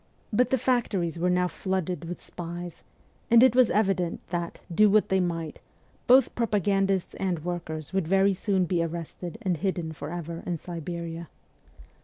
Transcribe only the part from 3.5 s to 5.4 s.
was evident that, do what they